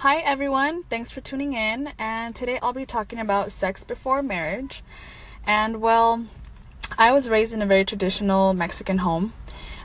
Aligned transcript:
Hi, 0.00 0.18
everyone. 0.18 0.82
Thanks 0.82 1.10
for 1.10 1.22
tuning 1.22 1.54
in. 1.54 1.88
And 1.98 2.36
today 2.36 2.58
I'll 2.60 2.74
be 2.74 2.84
talking 2.84 3.18
about 3.18 3.50
sex 3.50 3.82
before 3.82 4.22
marriage. 4.22 4.84
And 5.46 5.80
well, 5.80 6.26
I 6.98 7.12
was 7.12 7.30
raised 7.30 7.54
in 7.54 7.62
a 7.62 7.66
very 7.66 7.86
traditional 7.86 8.52
Mexican 8.52 8.98
home. 8.98 9.32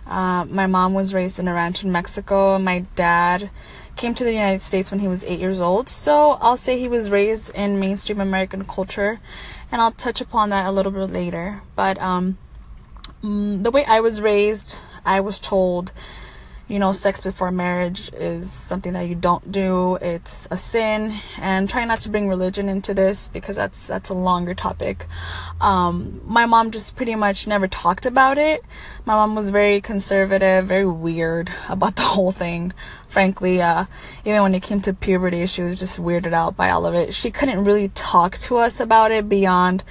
Uh, 0.05 0.43
my 0.49 0.67
mom 0.67 0.93
was 0.93 1.13
raised 1.13 1.39
in 1.39 1.47
a 1.47 1.53
ranch 1.53 1.85
in 1.85 1.93
Mexico. 1.93 2.59
My 2.59 2.79
dad 2.95 3.51
came 3.95 4.13
to 4.15 4.25
the 4.25 4.33
United 4.33 4.61
States 4.61 4.92
when 4.92 4.99
he 4.99 5.08
was 5.08 5.24
eight 5.24 5.39
years 5.39 5.62
old. 5.62 5.87
So 5.87 6.31
I'll 6.41 6.57
say 6.57 6.78
he 6.78 6.89
was 6.89 7.09
raised 7.09 7.49
in 7.55 7.79
mainstream 7.79 8.19
American 8.19 8.65
culture, 8.65 9.21
and 9.71 9.81
I'll 9.81 9.93
touch 9.93 10.19
upon 10.19 10.49
that 10.49 10.65
a 10.65 10.71
little 10.71 10.91
bit 10.91 11.09
later. 11.09 11.62
But 11.78 11.97
um, 12.01 12.37
mm, 13.23 13.63
the 13.63 13.71
way 13.71 13.85
I 13.85 14.01
was 14.01 14.19
raised, 14.19 14.78
I 15.05 15.21
was 15.21 15.39
told 15.39 15.93
you 16.72 16.80
know, 16.80 16.94
sex 16.94 17.20
before 17.20 17.52
marriage 17.52 18.09
is 18.13 18.49
something 18.49 18.94
that 18.94 19.09
you 19.09 19.16
don't 19.16 19.52
do. 19.52 19.95
It's 19.95 20.48
a 20.49 20.55
sin, 20.55 21.20
and 21.38 21.70
try 21.70 21.84
not 21.84 22.00
to 22.02 22.09
bring 22.09 22.30
religion 22.30 22.70
into 22.70 22.94
this 22.94 23.28
because 23.28 23.58
that's 23.58 23.88
that's 23.88 24.08
a 24.08 24.14
longer 24.14 24.54
topic. 24.54 25.05
Um, 25.59 26.22
my 26.23 26.45
mom 26.45 26.72
just 26.72 26.95
pretty 26.95 27.16
much 27.16 27.45
never 27.45 27.68
talked 27.68 28.05
about 28.05 28.38
it. 28.38 28.64
My 29.04 29.16
mom 29.16 29.36
was 29.36 29.50
very 29.50 29.81
conservative, 29.81 30.66
very 30.66 30.86
weird 30.86 31.52
about 31.68 31.98
the 31.98 32.04
whole 32.04 32.31
thing. 32.31 32.72
Frankly, 33.12 33.62
uh, 33.62 33.88
even 34.24 34.42
when 34.42 34.56
it 34.56 34.64
came 34.64 34.80
to 34.80 34.94
puberty, 34.94 35.46
she 35.46 35.64
was 35.64 35.78
just 35.78 36.00
weirded 36.00 36.32
out 36.32 36.56
by 36.56 36.70
all 36.70 36.86
of 36.86 36.94
it. 36.96 37.14
She 37.14 37.30
couldn't 37.30 37.66
really 37.66 37.90
talk 37.90 38.38
to 38.38 38.56
us 38.56 38.80
about 38.80 39.12
it 39.12 39.28
beyond 39.28 39.84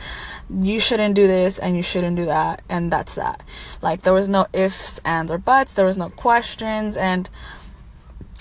you 0.49 0.81
shouldn't 0.81 1.15
do 1.17 1.27
this 1.27 1.59
and 1.59 1.77
you 1.77 1.83
shouldn't 1.83 2.17
do 2.17 2.25
that 2.25 2.63
and 2.71 2.91
that's 2.91 3.17
that. 3.17 3.43
Like 3.83 4.01
there 4.03 4.15
was 4.15 4.27
no 4.27 4.47
ifs 4.55 5.01
ands 5.05 5.31
or 5.31 5.37
buts. 5.37 5.75
There 5.75 5.85
was 5.85 5.99
no 5.99 6.09
questions 6.09 6.97
and 6.97 7.29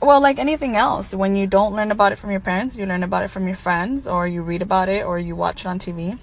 well 0.02 0.22
like 0.22 0.40
anything 0.40 0.78
else 0.78 1.14
when 1.14 1.36
you 1.36 1.46
don't 1.46 1.76
learn 1.76 1.92
about 1.92 2.14
it 2.14 2.16
from 2.16 2.32
your 2.32 2.40
parents 2.40 2.78
you 2.78 2.86
learn 2.86 3.04
about 3.04 3.22
it 3.22 3.28
from 3.28 3.48
your 3.48 3.58
friends 3.58 4.08
or 4.08 4.26
you 4.26 4.42
read 4.42 4.62
about 4.62 4.88
it 4.88 5.06
or 5.06 5.20
you 5.20 5.36
watch 5.36 5.66
it 5.66 5.68
on 5.68 5.78
tv 5.78 6.18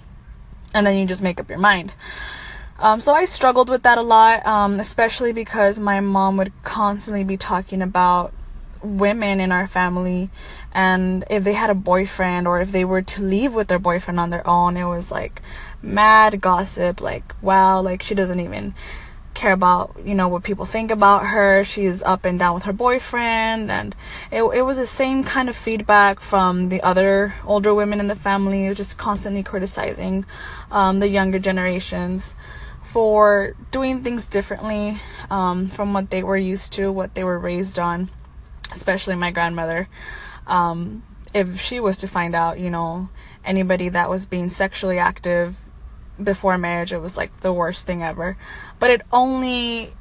and 0.73 0.83
then 0.83 0.97
you 0.97 1.05
just 1.05 1.21
make 1.21 1.39
up 1.39 1.47
your 1.47 1.59
mind. 1.59 1.93
Um, 2.79 2.99
so 3.01 3.13
i 3.13 3.25
struggled 3.25 3.69
with 3.69 3.83
that 3.83 3.99
a 3.99 4.01
lot 4.01 4.43
um, 4.47 4.79
especially 4.79 5.31
because 5.31 5.77
my 5.77 5.99
mom 5.99 6.37
would 6.37 6.51
constantly 6.63 7.23
be 7.23 7.37
talking 7.37 7.83
about 7.83 8.33
women 8.83 9.39
in 9.39 9.51
our 9.51 9.67
family 9.67 10.29
and 10.73 11.23
if 11.29 11.43
they 11.43 11.53
had 11.53 11.69
a 11.69 11.75
boyfriend 11.75 12.47
or 12.47 12.59
if 12.59 12.71
they 12.71 12.85
were 12.85 13.01
to 13.01 13.21
leave 13.21 13.53
with 13.53 13.67
their 13.67 13.79
boyfriend 13.79 14.19
on 14.19 14.29
their 14.29 14.47
own 14.47 14.77
it 14.77 14.85
was 14.85 15.11
like 15.11 15.41
mad 15.81 16.41
gossip 16.41 17.01
like 17.01 17.33
wow 17.41 17.79
like 17.79 18.01
she 18.01 18.15
doesn't 18.15 18.39
even 18.39 18.73
care 19.37 19.53
about 19.53 19.95
you 20.03 20.15
know 20.15 20.27
what 20.27 20.43
people 20.43 20.65
think 20.65 20.89
about 20.89 21.27
her. 21.27 21.63
She's 21.63 22.01
up 22.01 22.25
and 22.25 22.39
down 22.39 22.55
with 22.55 22.63
her 22.63 22.73
boyfriend 22.73 23.69
and 23.69 23.95
it, 24.31 24.41
it 24.41 24.63
was 24.63 24.77
the 24.77 24.87
same 24.87 25.23
kind 25.23 25.47
of 25.47 25.55
feedback 25.55 26.19
from 26.19 26.69
the 26.69 26.81
other 26.81 27.35
older 27.45 27.73
women 27.73 27.99
in 27.99 28.07
the 28.07 28.15
family 28.15 28.73
just 28.73 28.97
constantly 28.97 29.43
criticizing 29.43 30.25
um, 30.71 30.99
the 30.99 31.07
younger 31.07 31.37
generations 31.37 32.33
for 32.91 33.53
doing 33.69 34.01
things 34.01 34.25
differently 34.25 34.99
um, 35.29 35.67
from 35.67 35.93
what 35.93 36.09
they 36.09 36.23
were 36.23 36.37
used 36.37 36.73
to 36.73 36.91
what 36.91 37.13
they 37.13 37.23
were 37.23 37.37
raised 37.37 37.77
on 37.77 38.09
especially 38.71 39.15
my 39.15 39.31
grandmother 39.31 39.87
um, 40.47 41.03
if 41.33 41.59
she 41.59 41.79
was 41.79 41.97
to 41.97 42.07
find 42.07 42.35
out 42.35 42.59
you 42.59 42.69
know 42.69 43.09
anybody 43.45 43.89
that 43.89 44.09
was 44.09 44.25
being 44.25 44.49
sexually 44.49 44.97
active 44.97 45.57
before 46.21 46.57
marriage 46.57 46.91
it 46.91 46.99
was 46.99 47.17
like 47.17 47.41
the 47.41 47.53
worst 47.53 47.85
thing 47.85 48.03
ever. 48.03 48.37
But 48.79 48.91
it 48.91 49.01
only 49.11 49.93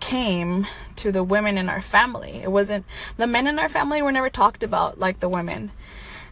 came 0.00 0.66
to 0.96 1.10
the 1.10 1.24
women 1.24 1.56
in 1.56 1.68
our 1.68 1.80
family. 1.80 2.40
It 2.42 2.50
wasn't 2.50 2.84
the 3.16 3.26
men 3.26 3.46
in 3.46 3.58
our 3.58 3.68
family 3.68 4.02
were 4.02 4.12
never 4.12 4.30
talked 4.30 4.62
about 4.62 4.98
like 4.98 5.20
the 5.20 5.28
women 5.28 5.70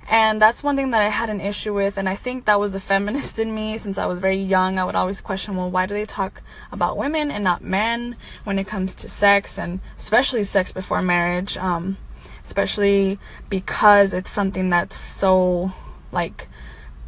and 0.08 0.40
that's 0.40 0.62
one 0.62 0.76
thing 0.76 0.90
that 0.90 1.02
I 1.02 1.08
had 1.08 1.30
an 1.30 1.40
issue 1.40 1.74
with 1.74 1.96
and 1.96 2.08
I 2.08 2.16
think 2.16 2.44
that 2.44 2.60
was 2.60 2.74
a 2.74 2.80
feminist 2.80 3.38
in 3.38 3.54
me 3.54 3.78
since 3.78 3.98
I 3.98 4.06
was 4.06 4.20
very 4.20 4.40
young 4.40 4.78
I 4.78 4.84
would 4.84 4.94
always 4.94 5.20
question 5.20 5.56
well 5.56 5.70
why 5.70 5.86
do 5.86 5.94
they 5.94 6.06
talk 6.06 6.42
about 6.70 6.96
women 6.96 7.30
and 7.30 7.44
not 7.44 7.62
men 7.62 8.16
when 8.44 8.58
it 8.58 8.66
comes 8.66 8.94
to 8.96 9.08
sex 9.08 9.58
and 9.58 9.80
especially 9.96 10.44
sex 10.44 10.72
before 10.72 11.02
marriage 11.02 11.56
um 11.56 11.96
especially 12.44 13.18
because 13.48 14.12
it's 14.12 14.30
something 14.30 14.70
that's 14.70 14.96
so 14.96 15.72
like 16.12 16.48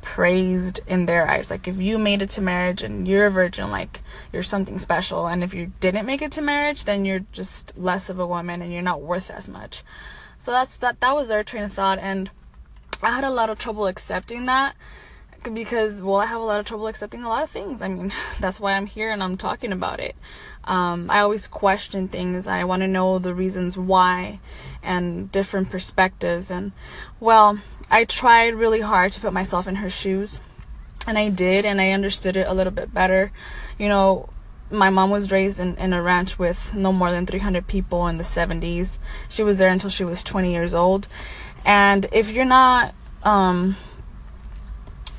praised 0.06 0.78
in 0.86 1.06
their 1.06 1.28
eyes. 1.28 1.50
Like 1.50 1.66
if 1.66 1.78
you 1.78 1.98
made 1.98 2.22
it 2.22 2.30
to 2.30 2.40
marriage 2.40 2.80
and 2.80 3.08
you're 3.08 3.26
a 3.26 3.30
virgin, 3.30 3.72
like 3.72 4.02
you're 4.32 4.44
something 4.44 4.78
special. 4.78 5.26
And 5.26 5.42
if 5.42 5.52
you 5.52 5.72
didn't 5.80 6.06
make 6.06 6.22
it 6.22 6.30
to 6.32 6.40
marriage, 6.40 6.84
then 6.84 7.04
you're 7.04 7.26
just 7.32 7.76
less 7.76 8.08
of 8.08 8.20
a 8.20 8.26
woman 8.26 8.62
and 8.62 8.72
you're 8.72 8.82
not 8.82 9.02
worth 9.02 9.32
as 9.32 9.48
much. 9.48 9.82
So 10.38 10.52
that's 10.52 10.76
that 10.76 11.00
that 11.00 11.16
was 11.16 11.26
their 11.26 11.42
train 11.42 11.64
of 11.64 11.72
thought 11.72 11.98
and 11.98 12.30
I 13.02 13.10
had 13.10 13.24
a 13.24 13.30
lot 13.30 13.50
of 13.50 13.58
trouble 13.58 13.86
accepting 13.86 14.46
that 14.46 14.74
because 15.52 16.02
well 16.02 16.16
I 16.16 16.26
have 16.26 16.40
a 16.40 16.44
lot 16.44 16.58
of 16.58 16.66
trouble 16.66 16.88
accepting 16.88 17.22
a 17.22 17.28
lot 17.28 17.42
of 17.42 17.50
things. 17.50 17.82
I 17.82 17.88
mean, 17.88 18.12
that's 18.40 18.60
why 18.60 18.72
I'm 18.72 18.86
here 18.86 19.12
and 19.12 19.22
I'm 19.22 19.36
talking 19.36 19.72
about 19.72 20.00
it. 20.00 20.16
Um, 20.64 21.10
I 21.10 21.20
always 21.20 21.46
question 21.46 22.08
things. 22.08 22.48
I 22.48 22.64
want 22.64 22.82
to 22.82 22.88
know 22.88 23.18
the 23.18 23.34
reasons 23.34 23.78
why 23.78 24.40
and 24.82 25.30
different 25.30 25.70
perspectives 25.70 26.50
and 26.50 26.72
well, 27.20 27.58
I 27.90 28.04
tried 28.04 28.54
really 28.54 28.80
hard 28.80 29.12
to 29.12 29.20
put 29.20 29.32
myself 29.32 29.68
in 29.68 29.76
her 29.76 29.90
shoes. 29.90 30.40
And 31.06 31.16
I 31.16 31.28
did, 31.28 31.64
and 31.64 31.80
I 31.80 31.90
understood 31.90 32.36
it 32.36 32.48
a 32.48 32.52
little 32.52 32.72
bit 32.72 32.92
better. 32.92 33.30
You 33.78 33.88
know, 33.88 34.28
my 34.70 34.90
mom 34.90 35.10
was 35.10 35.30
raised 35.30 35.60
in, 35.60 35.76
in 35.76 35.92
a 35.92 36.02
ranch 36.02 36.36
with 36.36 36.74
no 36.74 36.92
more 36.92 37.12
than 37.12 37.26
300 37.26 37.68
people 37.68 38.08
in 38.08 38.16
the 38.16 38.24
70s. 38.24 38.98
She 39.28 39.44
was 39.44 39.58
there 39.58 39.68
until 39.68 39.90
she 39.90 40.02
was 40.02 40.24
20 40.24 40.52
years 40.52 40.74
old. 40.74 41.06
And 41.66 42.06
if 42.12 42.30
you're 42.30 42.44
not, 42.44 42.94
um, 43.24 43.76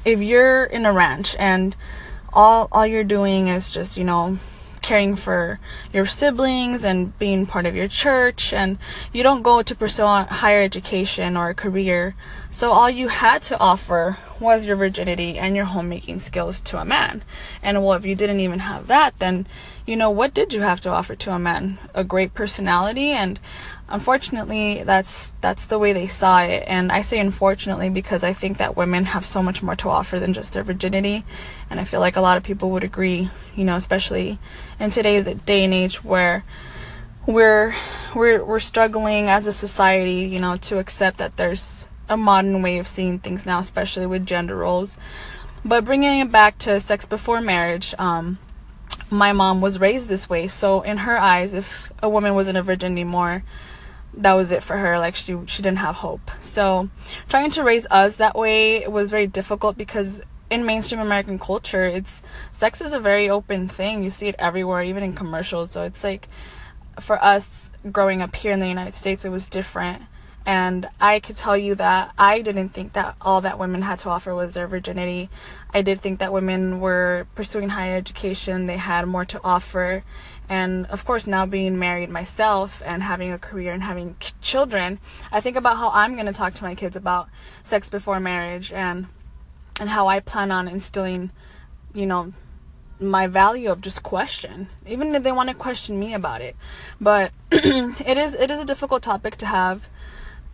if 0.06 0.22
you're 0.22 0.64
in 0.64 0.86
a 0.86 0.94
ranch 0.94 1.36
and 1.38 1.76
all 2.32 2.70
all 2.72 2.88
you're 2.88 3.04
doing 3.04 3.50
is 3.50 3.70
just, 3.70 3.98
you 3.98 4.06
know, 4.06 4.40
caring 4.82 5.18
for 5.18 5.60
your 5.92 6.06
siblings 6.06 6.86
and 6.86 7.18
being 7.20 7.46
part 7.46 7.66
of 7.66 7.76
your 7.76 7.90
church 7.90 8.54
and 8.54 8.78
you 9.12 9.22
don't 9.22 9.42
go 9.42 9.62
to 9.62 9.76
pursue 9.76 10.04
a 10.04 10.24
higher 10.24 10.62
education 10.64 11.36
or 11.36 11.50
a 11.50 11.54
career 11.54 12.16
so 12.50 12.72
all 12.72 12.90
you 12.90 13.10
had 13.10 13.42
to 13.42 13.60
offer 13.60 14.18
was 14.40 14.66
your 14.66 14.78
virginity 14.78 15.38
and 15.38 15.58
your 15.58 15.66
homemaking 15.66 16.20
skills 16.20 16.62
to 16.62 16.80
a 16.80 16.86
man. 16.86 17.22
And 17.62 17.84
well 17.84 17.98
if 17.98 18.06
you 18.06 18.16
didn't 18.16 18.40
even 18.40 18.60
have 18.60 18.88
that 18.88 19.20
then 19.20 19.46
you 19.88 19.96
know 19.96 20.12
what 20.12 20.34
did 20.34 20.54
you 20.54 20.62
have 20.62 20.82
to 20.82 20.90
offer 20.90 21.16
to 21.16 21.32
a 21.34 21.40
man? 21.40 21.80
A 21.96 22.04
great 22.04 22.34
personality? 22.34 23.12
And 23.12 23.40
unfortunately 23.90 24.84
that's 24.84 25.32
that's 25.40 25.66
the 25.66 25.80
way 25.80 25.94
they 25.94 26.08
saw 26.08 26.44
it. 26.44 26.64
And 26.68 26.92
i 26.92 27.02
say 27.02 27.20
unfortunately 27.20 27.90
because 27.90 28.24
i 28.24 28.34
think 28.34 28.58
that 28.58 28.76
women 28.76 29.06
have 29.06 29.26
so 29.26 29.42
much 29.42 29.64
more 29.64 29.78
to 29.78 29.90
offer 29.90 30.20
than 30.20 30.34
just 30.34 30.54
their 30.54 30.64
virginity. 30.64 31.24
And 31.70 31.80
i 31.80 31.86
feel 31.86 32.02
like 32.02 32.18
a 32.18 32.22
lot 32.22 32.38
of 32.38 32.44
people 32.44 32.70
would 32.72 32.84
agree 32.84 33.30
you 33.56 33.64
know 33.64 33.78
especially 33.78 34.38
in 34.80 34.90
today's 34.90 35.26
day 35.26 35.64
and 35.64 35.74
age 35.74 36.04
where 36.04 36.44
we're 37.26 37.74
we're 38.14 38.44
we're 38.44 38.60
struggling 38.60 39.30
as 39.30 39.48
a 39.48 39.54
society 39.54 40.28
you 40.34 40.40
know 40.40 40.58
to 40.58 40.80
accept 40.80 41.18
that 41.18 41.38
there's 41.38 41.88
a 42.10 42.18
modern 42.18 42.62
way 42.62 42.78
of 42.78 42.88
seeing 42.88 43.20
things 43.20 43.46
now 43.46 43.60
especially 43.60 44.06
with 44.06 44.26
gender 44.26 44.56
roles. 44.56 44.98
But 45.66 45.84
bringing 45.86 46.20
it 46.20 46.32
back 46.32 46.58
to 46.60 46.80
sex 46.82 47.06
before 47.06 47.40
marriage 47.40 47.96
um 47.98 48.38
my 49.10 49.32
mom 49.34 49.62
was 49.62 49.80
raised 49.80 50.10
this 50.10 50.30
way. 50.30 50.48
So 50.48 50.82
in 50.82 50.98
her 50.98 51.18
eyes 51.18 51.54
if 51.54 51.92
a 52.02 52.10
woman 52.10 52.36
wasn't 52.36 52.58
a 52.58 52.64
virgin 52.64 52.92
anymore 52.92 53.44
that 54.16 54.34
was 54.34 54.52
it 54.52 54.64
for 54.64 54.78
her. 54.78 54.98
Like 55.00 55.16
she 55.16 55.38
she 55.46 55.62
didn't 55.62 55.80
have 55.80 55.96
hope. 55.96 56.32
So 56.40 56.90
trying 57.30 57.52
to 57.52 57.64
raise 57.64 57.88
us 57.88 58.18
that 58.18 58.36
way 58.36 58.88
was 58.88 59.12
very 59.12 59.28
difficult 59.28 59.78
because 59.78 60.22
in 60.50 60.66
mainstream 60.66 61.02
american 61.02 61.38
culture 61.38 61.86
it's 61.86 62.22
sex 62.54 62.80
is 62.80 62.94
a 62.94 63.00
very 63.00 63.30
open 63.30 63.68
thing. 63.68 64.04
You 64.04 64.10
see 64.10 64.28
it 64.28 64.36
everywhere 64.40 64.84
even 64.84 65.04
in 65.04 65.14
commercials. 65.14 65.72
So 65.72 65.84
it's 65.84 66.04
like 66.04 66.28
for 67.00 67.24
us 67.24 67.70
growing 67.92 68.22
up 68.22 68.36
here 68.36 68.52
in 68.52 68.60
the 68.60 68.68
united 68.68 68.96
states 68.96 69.24
it 69.24 69.30
was 69.30 69.48
different 69.48 70.02
and 70.48 70.88
I 71.02 71.20
could 71.20 71.36
tell 71.36 71.58
you 71.58 71.76
that 71.76 72.14
I 72.18 72.42
didn't 72.42 72.70
think 72.70 72.94
that 72.94 73.18
all 73.20 73.42
that 73.42 73.60
women 73.60 73.82
had 73.82 74.00
to 74.00 74.10
offer 74.10 74.34
was 74.34 74.54
their 74.54 74.66
virginity. 74.66 75.30
I 75.74 75.82
did 75.82 76.00
think 76.00 76.20
that 76.20 76.32
women 76.32 76.80
were 76.80 77.28
pursuing 77.36 77.68
higher 77.68 77.98
education, 77.98 78.66
they 78.66 78.78
had 78.78 79.06
more 79.10 79.26
to 79.26 79.42
offer. 79.44 80.04
And 80.48 80.86
of 80.86 81.04
course, 81.04 81.28
now 81.28 81.46
being 81.46 81.78
married 81.78 82.10
myself 82.10 82.82
and 82.86 83.04
having 83.04 83.34
a 83.34 83.38
career 83.38 83.74
and 83.74 83.84
having 83.84 84.16
children, 84.42 85.00
I 85.34 85.42
think 85.42 85.58
about 85.58 85.76
how 85.76 85.90
I'm 85.90 86.14
going 86.14 86.28
to 86.28 86.34
talk 86.34 86.54
to 86.54 86.64
my 86.64 86.76
kids 86.76 86.96
about 86.96 87.28
sex 87.62 87.90
before 87.90 88.22
marriage 88.22 88.72
and 88.72 89.08
and 89.82 89.90
how 89.90 90.08
I 90.08 90.22
plan 90.22 90.50
on 90.50 90.70
instilling, 90.70 91.30
you 91.94 92.06
know, 92.06 92.32
my 93.00 93.28
value 93.28 93.70
of 93.70 93.82
just 93.82 94.02
question 94.02 94.70
even 94.88 95.14
if 95.14 95.22
they 95.22 95.32
want 95.32 95.50
to 95.50 95.54
question 95.54 96.00
me 96.00 96.16
about 96.16 96.42
it 96.42 96.56
but 97.00 97.32
it 97.52 98.18
is 98.18 98.34
it 98.34 98.50
is 98.50 98.60
a 98.60 98.66
difficult 98.66 99.04
topic 99.04 99.36
to 99.36 99.46
have 99.46 99.88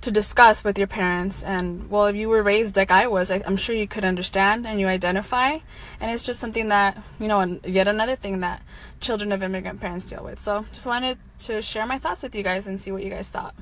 to 0.03 0.11
discuss 0.11 0.63
with 0.63 0.77
your 0.77 0.87
parents. 0.87 1.43
And 1.43 1.89
well 1.89 2.05
if 2.07 2.15
you 2.15 2.29
were 2.29 2.43
raised 2.43 2.75
like 2.75 2.91
i 2.91 3.07
was 3.07 3.31
I, 3.31 3.37
am 3.37 3.57
sure 3.57 3.75
you 3.75 3.87
could 3.87 4.05
understand 4.05 4.67
and 4.67 4.79
you 4.79 4.87
identify. 4.87 5.57
And 5.99 6.11
it's 6.11 6.23
just 6.23 6.39
something 6.39 6.69
that 6.69 7.01
you 7.19 7.27
know 7.27 7.39
and 7.39 7.59
yet 7.65 7.87
another 7.87 8.15
thing 8.15 8.41
that 8.41 8.61
children 8.99 9.31
of 9.31 9.41
immigrant 9.41 9.81
parents 9.81 10.05
deal 10.05 10.23
with. 10.23 10.39
So 10.39 10.65
just 10.71 10.85
wanted 10.85 11.17
to 11.39 11.61
share 11.61 11.85
my 11.85 11.97
thoughts 11.97 12.21
with 12.21 12.35
you 12.35 12.43
guys 12.43 12.67
and 12.67 12.79
see 12.79 12.91
what 12.91 13.03
you 13.03 13.09
guys 13.09 13.29
thought 13.29 13.55